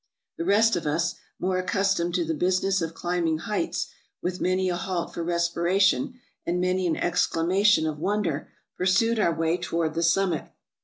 [0.39, 3.85] The rest of us, more accustomed to the business of climbing heights,
[4.19, 9.57] with many a halt for respiration, and many an exclamation of wonder, pursued our way
[9.57, 10.45] toward the summit.